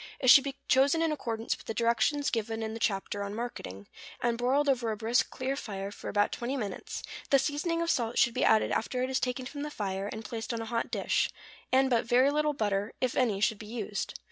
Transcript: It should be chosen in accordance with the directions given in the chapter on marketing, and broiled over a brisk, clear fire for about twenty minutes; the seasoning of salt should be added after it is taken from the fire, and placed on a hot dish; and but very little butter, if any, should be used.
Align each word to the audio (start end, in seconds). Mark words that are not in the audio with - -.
It 0.19 0.31
should 0.31 0.45
be 0.45 0.55
chosen 0.67 1.03
in 1.03 1.11
accordance 1.11 1.55
with 1.55 1.67
the 1.67 1.75
directions 1.75 2.31
given 2.31 2.63
in 2.63 2.73
the 2.73 2.79
chapter 2.79 3.21
on 3.21 3.35
marketing, 3.35 3.85
and 4.19 4.35
broiled 4.35 4.67
over 4.67 4.91
a 4.91 4.97
brisk, 4.97 5.29
clear 5.29 5.55
fire 5.55 5.91
for 5.91 6.09
about 6.09 6.31
twenty 6.31 6.57
minutes; 6.57 7.03
the 7.29 7.37
seasoning 7.37 7.83
of 7.83 7.91
salt 7.91 8.17
should 8.17 8.33
be 8.33 8.43
added 8.43 8.71
after 8.71 9.03
it 9.03 9.11
is 9.11 9.19
taken 9.19 9.45
from 9.45 9.61
the 9.61 9.69
fire, 9.69 10.07
and 10.11 10.25
placed 10.25 10.55
on 10.55 10.59
a 10.59 10.65
hot 10.65 10.89
dish; 10.89 11.29
and 11.71 11.91
but 11.91 12.03
very 12.03 12.31
little 12.31 12.53
butter, 12.53 12.93
if 12.99 13.15
any, 13.15 13.39
should 13.39 13.59
be 13.59 13.67
used. 13.67 14.15